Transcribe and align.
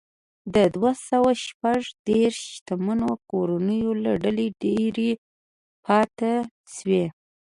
د 0.55 0.57
دوه 0.75 0.91
سوه 1.09 1.31
شپږ 1.45 1.81
دېرش 2.07 2.37
شتمنو 2.53 3.09
کورنیو 3.29 3.91
له 4.03 4.11
ډلې 4.23 4.47
ډېرې 4.61 5.11
پاتې 5.85 6.33
شوې. 6.75 7.05